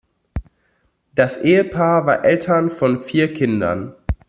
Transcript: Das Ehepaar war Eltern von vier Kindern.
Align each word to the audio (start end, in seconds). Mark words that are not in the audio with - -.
Das 1.13 1.37
Ehepaar 1.37 2.07
war 2.07 2.25
Eltern 2.25 2.71
von 2.71 3.01
vier 3.01 3.31
Kindern. 3.33 3.93